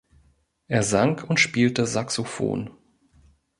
[0.67, 2.71] Er sang und spielte Saxophon.